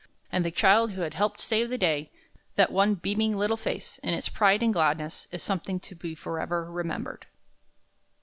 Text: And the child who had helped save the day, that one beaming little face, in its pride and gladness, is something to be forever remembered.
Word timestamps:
And 0.31 0.43
the 0.43 0.49
child 0.49 0.93
who 0.93 1.01
had 1.01 1.13
helped 1.13 1.41
save 1.41 1.69
the 1.69 1.77
day, 1.77 2.09
that 2.55 2.71
one 2.71 2.95
beaming 2.95 3.37
little 3.37 3.55
face, 3.55 3.99
in 3.99 4.15
its 4.15 4.29
pride 4.29 4.63
and 4.63 4.73
gladness, 4.73 5.27
is 5.31 5.43
something 5.43 5.79
to 5.81 5.93
be 5.93 6.15
forever 6.15 6.65
remembered. 6.71 7.27